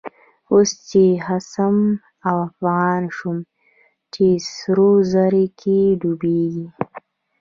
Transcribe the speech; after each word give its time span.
اوس 0.51 0.71
چی 0.87 1.05
خصم 1.25 1.75
د 2.21 2.23
افغان 2.45 3.01
شو، 3.15 3.31
په 4.11 4.25
سرو 4.55 4.91
زرو 5.11 5.45
کی 5.59 5.79
ډوبيږی 6.01 6.67